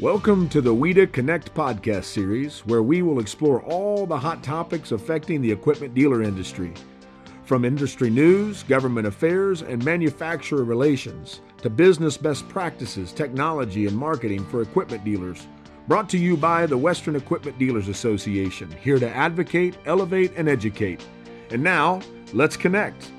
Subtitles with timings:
[0.00, 4.92] Welcome to the WEDA Connect podcast series, where we will explore all the hot topics
[4.92, 6.72] affecting the equipment dealer industry.
[7.42, 14.44] From industry news, government affairs, and manufacturer relations to business best practices, technology, and marketing
[14.44, 15.48] for equipment dealers.
[15.88, 21.04] Brought to you by the Western Equipment Dealers Association, here to advocate, elevate, and educate.
[21.50, 22.02] And now,
[22.32, 23.10] let's connect.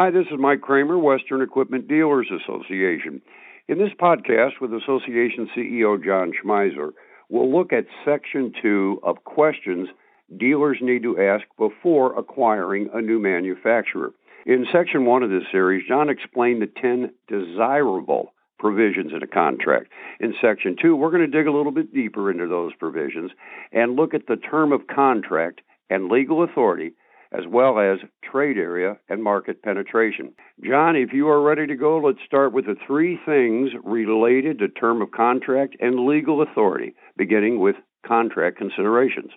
[0.00, 3.20] Hi, this is Mike Kramer, Western Equipment Dealers Association.
[3.68, 6.92] In this podcast with Association CEO John Schmeiser,
[7.28, 9.90] we'll look at Section 2 of questions
[10.38, 14.12] dealers need to ask before acquiring a new manufacturer.
[14.46, 19.88] In Section 1 of this series, John explained the 10 desirable provisions in a contract.
[20.18, 23.32] In Section 2, we're going to dig a little bit deeper into those provisions
[23.70, 25.60] and look at the term of contract
[25.90, 26.92] and legal authority
[27.32, 30.32] as well as trade area and market penetration.
[30.64, 34.68] John, if you are ready to go, let's start with the three things related to
[34.68, 39.30] term of contract and legal authority, beginning with contract considerations.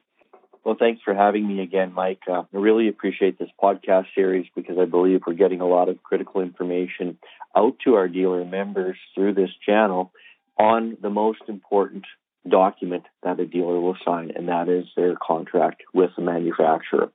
[0.64, 2.22] Well, thanks for having me again, Mike.
[2.28, 6.02] Uh, I really appreciate this podcast series because I believe we're getting a lot of
[6.02, 7.18] critical information
[7.56, 10.14] out to our dealer members through this channel
[10.58, 12.06] on the most important
[12.50, 17.12] document that a dealer will sign, and that is their contract with the manufacturer.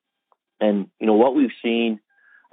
[0.61, 2.01] And you know what we've seen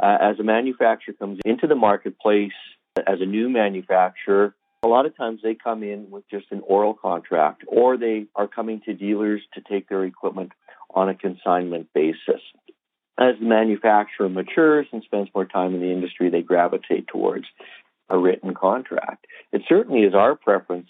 [0.01, 2.51] uh, as a manufacturer comes into the marketplace
[2.97, 6.93] as a new manufacturer, a lot of times they come in with just an oral
[6.93, 10.51] contract, or they are coming to dealers to take their equipment
[10.93, 12.41] on a consignment basis.
[13.17, 17.45] As the manufacturer matures and spends more time in the industry, they gravitate towards
[18.09, 19.25] a written contract.
[19.51, 20.89] It certainly is our preference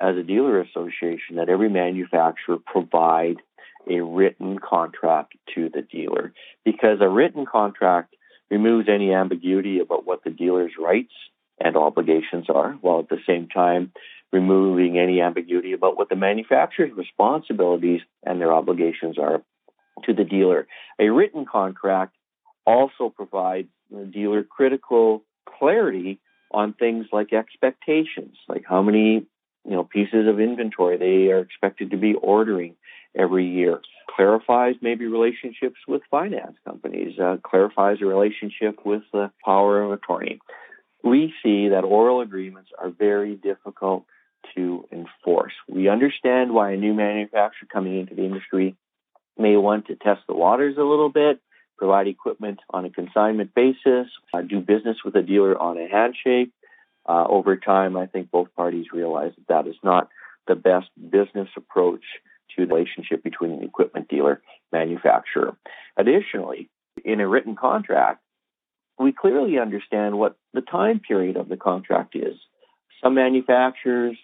[0.00, 3.36] as a dealer association that every manufacturer provide
[3.90, 6.32] a written contract to the dealer
[6.64, 8.14] because a written contract
[8.50, 11.12] removes any ambiguity about what the dealer's rights
[11.60, 13.92] and obligations are, while at the same time
[14.32, 19.42] removing any ambiguity about what the manufacturer's responsibilities and their obligations are
[20.04, 20.66] to the dealer.
[20.98, 22.14] A written contract
[22.66, 26.20] also provides the dealer critical clarity
[26.52, 29.26] on things like expectations, like how many
[29.64, 32.76] you know pieces of inventory they are expected to be ordering
[33.16, 33.80] every year.
[34.14, 40.40] Clarifies maybe relationships with finance companies, uh, clarifies a relationship with the power of attorney.
[41.02, 44.04] We see that oral agreements are very difficult
[44.54, 45.52] to enforce.
[45.68, 48.76] We understand why a new manufacturer coming into the industry
[49.38, 51.40] may want to test the waters a little bit,
[51.78, 56.50] provide equipment on a consignment basis, uh, do business with a dealer on a handshake.
[57.08, 60.08] Uh, over time, I think both parties realize that that is not
[60.46, 62.02] the best business approach
[62.56, 65.56] to the relationship between an equipment dealer manufacturer.
[65.96, 66.68] Additionally,
[67.04, 68.20] in a written contract,
[68.98, 72.36] we clearly understand what the time period of the contract is.
[73.02, 74.16] Some manufacturers,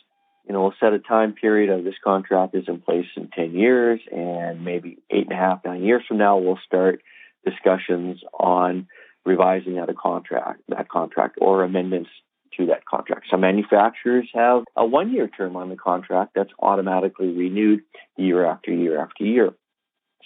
[0.47, 3.55] you know, will set a time period of this contract is in place in 10
[3.55, 7.01] years, and maybe eight and a half, nine years from now, we'll start
[7.45, 8.87] discussions on
[9.25, 12.11] revising that contract, that contract, or amendments
[12.57, 13.27] to that contract.
[13.31, 17.83] Some manufacturers have a one year term on the contract that's automatically renewed
[18.17, 19.53] year after year after year.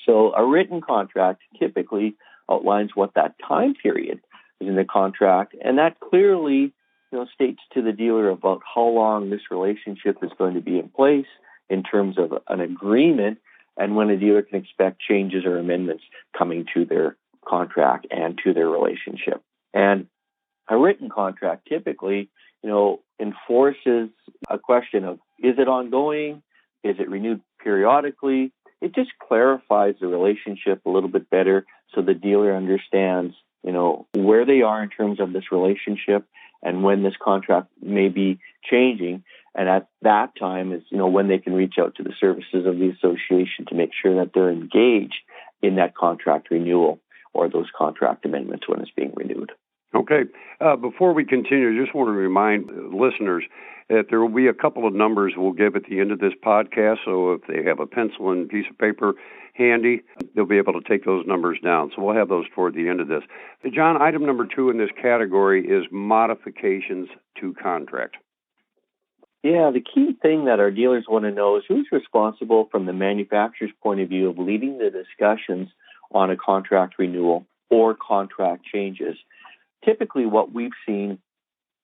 [0.07, 2.17] So a written contract typically
[2.51, 4.21] outlines what that time period
[4.61, 6.73] is in the contract, and that clearly
[7.13, 10.79] you know, states to the dealer about how long this relationship is going to be
[10.79, 11.27] in place
[11.69, 13.39] in terms of an agreement
[13.77, 16.05] and when a dealer can expect changes or amendments
[16.37, 17.17] coming to their
[17.47, 19.43] contract and to their relationship.
[19.73, 20.07] And
[20.71, 22.31] a written contract typically,
[22.63, 24.09] you know, enforces
[24.49, 26.43] a question of is it ongoing?
[26.83, 28.53] Is it renewed periodically?
[28.81, 34.07] It just clarifies the relationship a little bit better so the dealer understands, you know,
[34.15, 36.25] where they are in terms of this relationship
[36.63, 39.25] and when this contract may be changing.
[39.55, 42.67] And at that time is, you know, when they can reach out to the services
[42.67, 45.21] of the association to make sure that they're engaged
[45.61, 47.01] in that contract renewal
[47.33, 49.53] or those contract amendments when it's being renewed.
[49.95, 50.23] Okay.
[50.61, 53.45] Uh, before we continue, I just want to remind listeners
[53.89, 56.33] that there will be a couple of numbers we'll give at the end of this
[56.45, 56.99] podcast.
[57.05, 59.15] So if they have a pencil and piece of paper
[59.55, 60.03] handy,
[60.35, 61.91] they'll be able to take those numbers down.
[61.95, 63.23] So we'll have those toward the end of this.
[63.75, 67.09] John, item number two in this category is modifications
[67.41, 68.17] to contract.
[69.43, 72.93] Yeah, the key thing that our dealers want to know is who's responsible from the
[72.93, 75.69] manufacturer's point of view of leading the discussions
[76.13, 79.17] on a contract renewal or contract changes
[79.85, 81.19] typically what we've seen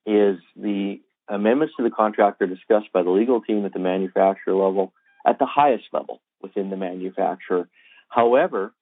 [0.05, 4.55] is the amendments to the contract are discussed by the legal team at the manufacturer
[4.55, 4.93] level
[5.27, 7.69] at the highest level within the manufacturer.
[8.09, 8.73] However,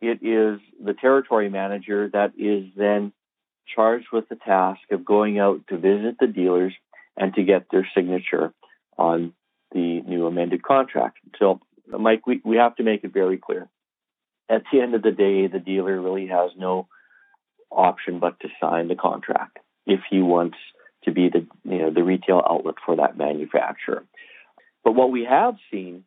[0.00, 3.12] it is the territory manager that is then
[3.74, 6.72] charged with the task of going out to visit the dealers
[7.16, 8.54] and to get their signature
[8.96, 9.34] on
[9.72, 11.18] the new amended contract.
[11.38, 13.68] So, Mike, we, we have to make it very clear.
[14.48, 16.88] At the end of the day, the dealer really has no
[17.70, 20.56] option but to sign the contract if he wants
[21.04, 24.04] to be the you know the retail outlet for that manufacturer.
[24.84, 26.04] But what we have seen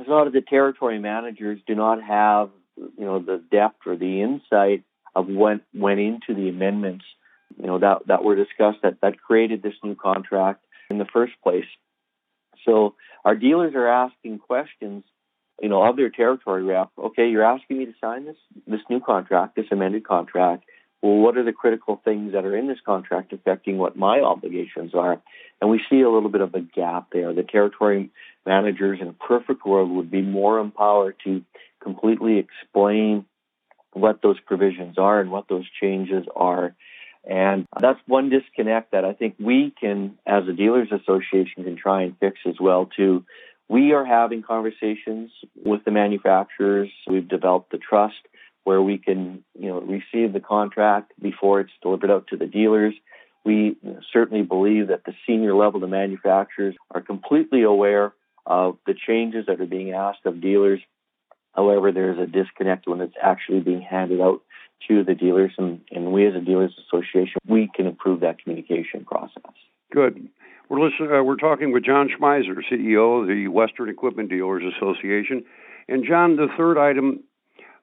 [0.00, 3.96] is a lot of the territory managers do not have you know the depth or
[3.96, 7.04] the insight of what went into the amendments
[7.56, 11.32] you know that that were discussed that that created this new contract in the first
[11.42, 11.66] place.
[12.64, 12.94] So
[13.24, 15.04] our dealers are asking questions,
[15.60, 16.90] you know, of their territory rep.
[16.98, 18.36] Okay, you're asking me to sign this
[18.66, 20.64] this new contract, this amended contract
[21.02, 24.94] well, what are the critical things that are in this contract affecting what my obligations
[24.94, 25.20] are?
[25.60, 27.32] And we see a little bit of a gap there.
[27.32, 28.10] The territory
[28.44, 31.42] managers in a perfect world would be more empowered to
[31.80, 33.24] completely explain
[33.92, 36.74] what those provisions are and what those changes are.
[37.24, 42.02] And that's one disconnect that I think we can, as a dealers association, can try
[42.02, 43.24] and fix as well too.
[43.68, 46.90] We are having conversations with the manufacturers.
[47.06, 48.16] We've developed the trust
[48.68, 52.92] where we can, you know, receive the contract before it's delivered out to the dealers.
[53.42, 53.78] We
[54.12, 58.12] certainly believe that the senior level, the manufacturers, are completely aware
[58.44, 60.80] of the changes that are being asked of dealers.
[61.56, 64.42] However, there's a disconnect when it's actually being handed out
[64.86, 69.02] to the dealers, and, and we as a dealers association, we can improve that communication
[69.06, 69.54] process.
[69.90, 70.28] Good.
[70.68, 71.10] We're listening.
[71.10, 75.42] Uh, we're talking with John Schmeiser, CEO of the Western Equipment Dealers Association.
[75.88, 77.24] And John, the third item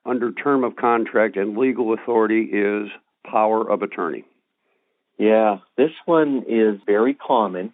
[0.05, 2.89] under term of contract and legal authority is
[3.29, 4.23] power of attorney.
[5.17, 7.73] Yeah, this one is very common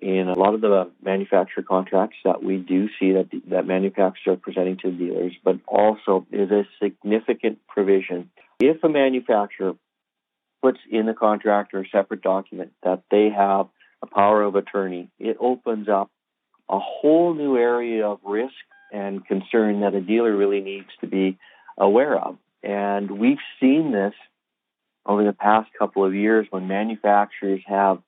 [0.00, 4.40] in a lot of the manufacturer contracts that we do see that that manufacturers are
[4.40, 8.30] presenting to dealers, but also is a significant provision.
[8.58, 9.74] If a manufacturer
[10.60, 13.68] puts in the contract or a separate document that they have
[14.02, 16.10] a power of attorney, it opens up
[16.68, 18.54] a whole new area of risk
[18.92, 21.38] and concern that a dealer really needs to be
[21.78, 22.38] aware of.
[22.62, 24.14] And we've seen this
[25.04, 27.98] over the past couple of years when manufacturers have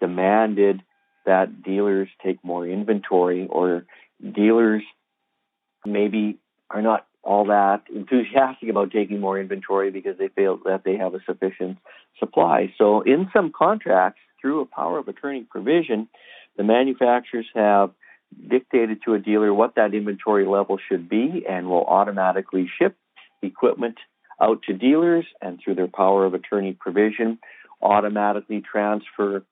[0.00, 0.82] demanded
[1.24, 3.86] that dealers take more inventory or
[4.34, 4.82] dealers
[5.86, 6.38] maybe
[6.68, 11.14] are not all that enthusiastic about taking more inventory because they feel that they have
[11.14, 11.78] a sufficient
[12.18, 12.74] supply.
[12.78, 16.08] So in some contracts, through a power of attorney provision,
[16.56, 17.92] the manufacturers have
[18.48, 22.96] dictated to a dealer what that inventory level should be and will automatically ship
[23.42, 23.96] equipment
[24.40, 27.38] out to dealers and through their power of attorney provision
[27.80, 29.44] automatically transfer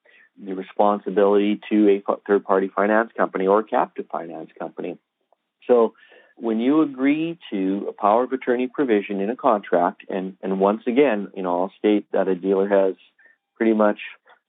[0.42, 4.98] the responsibility to a third party finance company or captive finance company.
[5.66, 5.94] So
[6.36, 10.82] when you agree to a power of attorney provision in a contract, and, and once
[10.86, 12.94] again, you know, I'll state that a dealer has
[13.56, 13.98] pretty much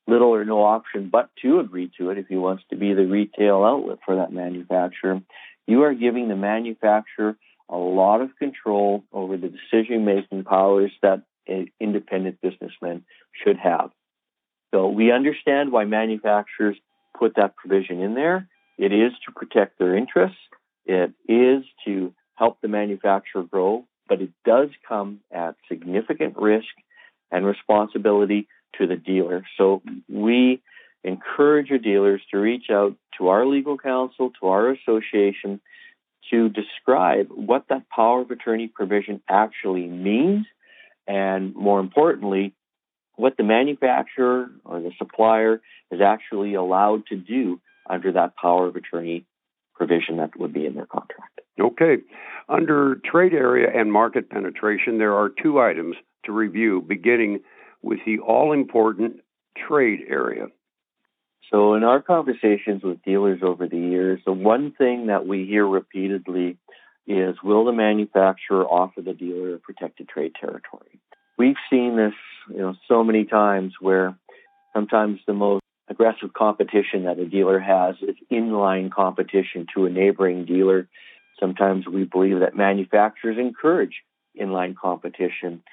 [0.08, 3.06] little or no option but to agree to it if he wants to be the
[3.06, 5.22] retail outlet for that manufacturer.
[5.68, 7.38] You are giving the manufacturer
[7.72, 11.24] a lot of control over the decision making powers that
[11.80, 13.04] independent businessmen
[13.44, 13.90] should have.
[14.74, 16.78] So we understand why manufacturers
[17.18, 18.48] put that provision in there.
[18.78, 20.38] It is to protect their interests.
[20.86, 26.74] It is to help the manufacturer grow, but it does come at significant risk
[27.32, 29.46] and responsibility to the dealer.
[29.58, 30.62] So we
[31.04, 35.60] encourage your dealers to reach out to our legal counsel, to our association,
[36.30, 40.46] to describe what that power of attorney provision actually means,
[41.08, 42.54] and more importantly,
[43.16, 45.62] what the manufacturer or the supplier
[45.92, 47.60] is actually allowed to do
[47.90, 49.26] under that power of attorney
[49.76, 51.42] provision that would be in their contract.
[51.60, 51.98] Okay.
[52.48, 57.40] Under trade area and market penetration, there are two items to review, beginning
[57.82, 59.22] with the all important
[59.68, 60.48] trade area.
[61.50, 65.68] So, in our conversations with dealers over the years, the one thing that we hear
[65.68, 66.58] repeatedly
[67.08, 71.00] is will the manufacturer offer the dealer a protected trade territory?
[71.38, 72.14] We've seen this,
[72.50, 74.18] you know, so many times where
[74.74, 80.46] sometimes the most aggressive competition that a dealer has is inline competition to a neighboring
[80.46, 80.88] dealer.
[81.40, 84.04] Sometimes we believe that manufacturers encourage
[84.40, 85.64] inline competition.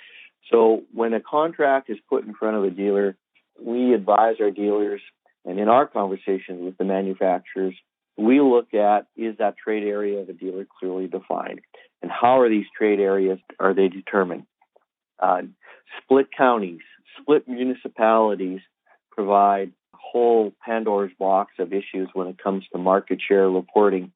[0.50, 3.16] So when a contract is put in front of a dealer,
[3.62, 5.00] we advise our dealers
[5.45, 7.75] and in our conversations with the manufacturers,
[8.16, 11.61] we look at is that trade area of a dealer clearly defined,
[12.02, 14.45] and how are these trade areas are they determined?
[15.18, 15.42] Uh,
[16.02, 16.80] split counties,
[17.21, 18.61] split municipalities
[19.11, 24.12] provide whole Pandora's box of issues when it comes to market share reporting.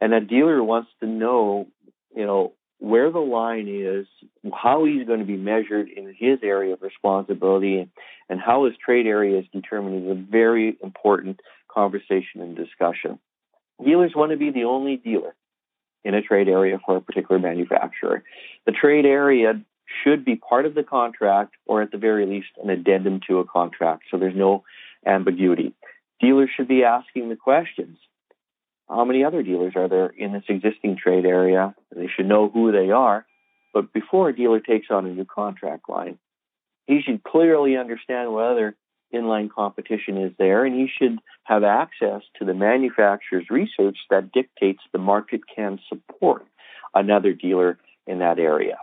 [0.00, 1.68] And a dealer wants to know,
[2.14, 4.06] you know, where the line is,
[4.52, 7.88] how he's going to be measured in his area of responsibility,
[8.28, 11.40] and how his trade area is determined is a very important
[11.72, 13.18] conversation and discussion.
[13.84, 15.34] Dealers want to be the only dealer
[16.04, 18.24] in a trade area for a particular manufacturer.
[18.64, 19.60] The trade area
[20.02, 23.44] should be part of the contract or at the very least an addendum to a
[23.44, 24.64] contract so there's no
[25.04, 25.74] ambiguity.
[26.20, 27.98] Dealers should be asking the questions
[28.90, 31.74] how many other dealers are there in this existing trade area?
[31.94, 33.24] They should know who they are.
[33.72, 36.18] But before a dealer takes on a new contract line,
[36.86, 38.74] he should clearly understand what other
[39.14, 44.80] inline competition is there, and he should have access to the manufacturer's research that dictates
[44.92, 46.44] the market can support
[46.92, 48.78] another dealer in that area.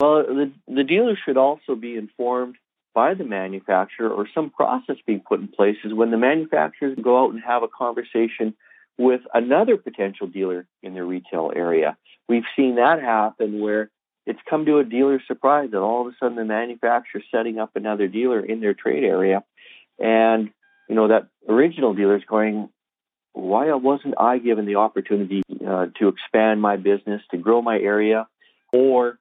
[0.00, 2.56] Well, the, the dealer should also be informed
[2.94, 7.22] by the manufacturer or some process being put in place is when the manufacturers go
[7.22, 8.54] out and have a conversation
[8.98, 11.96] with another potential dealer in their retail area.
[12.28, 13.90] We've seen that happen where
[14.26, 17.58] it's come to a dealer's surprise that all of a sudden the manufacturer is setting
[17.58, 19.44] up another dealer in their trade area.
[19.98, 20.50] And,
[20.88, 22.68] you know, that original dealer is going,
[23.32, 28.26] why wasn't I given the opportunity uh, to expand my business, to grow my area,
[28.72, 29.18] or,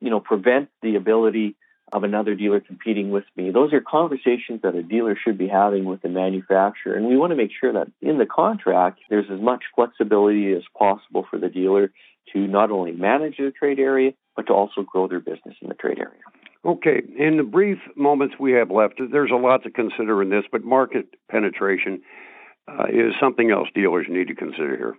[0.00, 1.54] you know, prevent the ability
[1.92, 3.50] of another dealer competing with me.
[3.50, 6.94] Those are conversations that a dealer should be having with the manufacturer.
[6.94, 10.62] And we want to make sure that in the contract, there's as much flexibility as
[10.76, 11.92] possible for the dealer
[12.32, 15.74] to not only manage the trade area, but to also grow their business in the
[15.74, 16.20] trade area.
[16.64, 20.44] Okay, in the brief moments we have left, there's a lot to consider in this,
[20.50, 22.00] but market penetration
[22.68, 24.96] uh, is something else dealers need to consider here.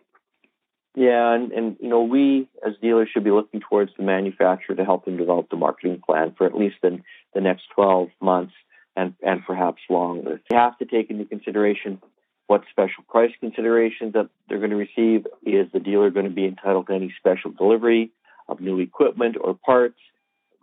[0.96, 4.86] Yeah, and, and you know, we as dealers should be looking towards the manufacturer to
[4.86, 7.00] help them develop the marketing plan for at least the,
[7.34, 8.54] the next 12 months
[8.96, 10.40] and, and perhaps longer.
[10.50, 12.00] They have to take into consideration
[12.46, 15.26] what special price considerations that they're going to receive.
[15.44, 18.12] Is the dealer going to be entitled to any special delivery
[18.48, 19.98] of new equipment or parts?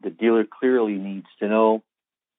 [0.04, 1.82] The dealer clearly needs to know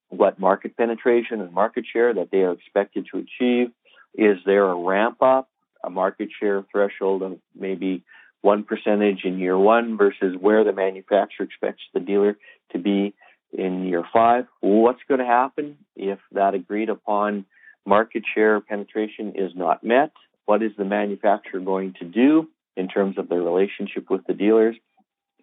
[0.08, 3.72] what market penetration and market share that they are expected to achieve.
[4.14, 5.50] Is there a ramp up
[5.84, 8.04] a market share threshold of maybe
[8.42, 12.38] one percentage in year one versus where the manufacturer expects the dealer
[12.72, 13.14] to be
[13.54, 14.46] in year five.
[14.60, 17.46] What's going to happen if that agreed upon
[17.86, 20.12] market share penetration is not met?
[20.46, 24.76] What is the manufacturer going to do in terms of their relationship with the dealers?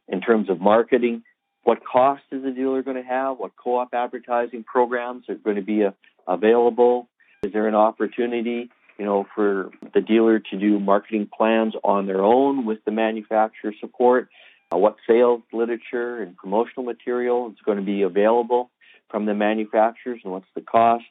[0.08, 1.22] In terms of marketing,
[1.64, 3.38] what cost is the dealer going to have?
[3.38, 5.86] What co op advertising programs are going to be
[6.26, 7.08] available?
[7.42, 12.22] Is there an opportunity you know, for the dealer to do marketing plans on their
[12.22, 14.28] own with the manufacturer support,
[14.72, 18.70] uh, what sales literature and promotional material is going to be available
[19.10, 21.04] from the manufacturers and what's the cost,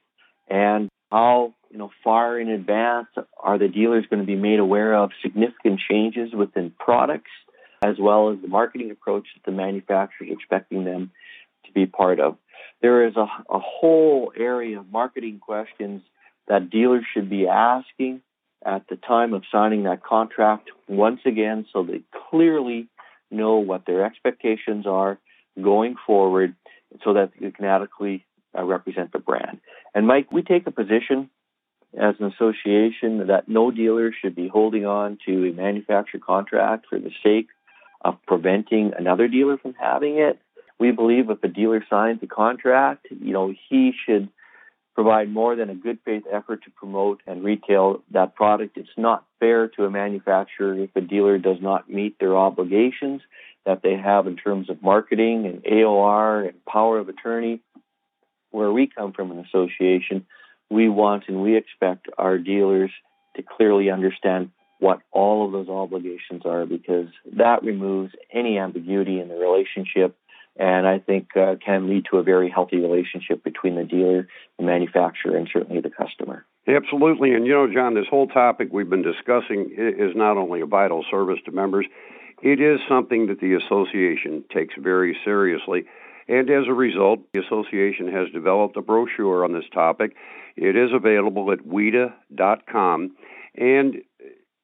[0.48, 3.08] and how you know far in advance
[3.42, 7.32] are the dealers going to be made aware of significant changes within products
[7.84, 11.12] as well as the marketing approach that the manufacturer is expecting them
[11.66, 12.36] to be part of.
[12.82, 16.02] There is a, a whole area of marketing questions
[16.48, 18.22] that dealers should be asking
[18.66, 22.88] at the time of signing that contract once again so they clearly
[23.30, 25.18] know what their expectations are
[25.62, 26.56] going forward
[27.04, 28.26] so that they can adequately
[28.58, 29.60] uh, represent the brand.
[29.94, 31.30] And Mike, we take a position
[31.98, 37.00] as an association that no dealer should be holding on to a manufacturer contract for
[37.00, 37.48] the sake
[38.02, 40.40] of preventing another dealer from having it.
[40.80, 44.30] We believe if a dealer signs a contract, you know, he should
[44.98, 48.78] provide more than a good faith effort to promote and retail that product.
[48.78, 53.22] It's not fair to a manufacturer if a dealer does not meet their obligations
[53.64, 57.60] that they have in terms of marketing and AOR and power of attorney.
[58.50, 60.26] Where we come from an association,
[60.72, 62.90] we want and we expect our dealers
[63.36, 64.50] to clearly understand
[64.80, 70.18] what all of those obligations are because that removes any ambiguity in the relationship
[70.60, 74.64] and I think uh, can lead to a very healthy relationship between the dealer, the
[74.66, 76.46] manufacturer, and certainly the customer.
[76.68, 77.34] Absolutely.
[77.34, 81.06] And you know, John, this whole topic we've been discussing is not only a vital
[81.10, 81.86] service to members,
[82.42, 85.86] it is something that the association takes very seriously.
[86.28, 90.16] And as a result, the association has developed a brochure on this topic.
[90.58, 93.16] It is available at WEDA.com.
[93.56, 93.96] And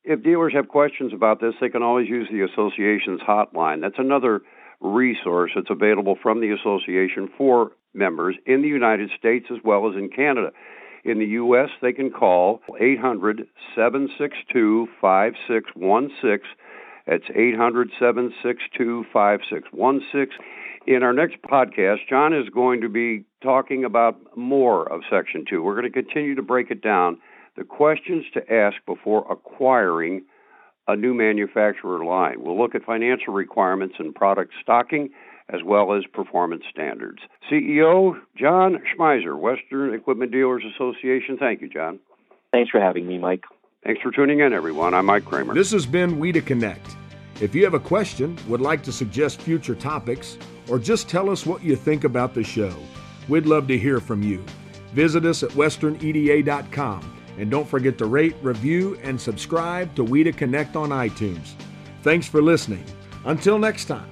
[0.03, 3.79] if dealers have questions about this, they can always use the association's hotline.
[3.81, 4.41] That's another
[4.83, 9.95] resource that's available from the association for members in the United States as well as
[9.95, 10.51] in Canada.
[11.03, 16.49] In the U.S., they can call 800 762 5616.
[17.05, 20.45] That's 800 762 5616.
[20.85, 25.61] In our next podcast, John is going to be talking about more of Section 2.
[25.61, 27.19] We're going to continue to break it down
[27.55, 30.23] the questions to ask before acquiring
[30.87, 32.41] a new manufacturer line.
[32.41, 35.09] We'll look at financial requirements and product stocking
[35.49, 37.19] as well as performance standards.
[37.51, 41.37] CEO John Schmeiser, Western Equipment Dealers Association.
[41.37, 41.99] Thank you, John.
[42.51, 43.43] Thanks for having me, Mike.
[43.83, 44.93] Thanks for tuning in, everyone.
[44.93, 45.53] I'm Mike Kramer.
[45.53, 46.95] This has been WEDA Connect.
[47.41, 50.37] If you have a question, would like to suggest future topics,
[50.69, 52.73] or just tell us what you think about the show,
[53.27, 54.43] we'd love to hear from you.
[54.93, 60.75] Visit us at westerneda.com and don't forget to rate, review, and subscribe to WEDA Connect
[60.75, 61.53] on iTunes.
[62.01, 62.83] Thanks for listening.
[63.25, 64.09] Until next time.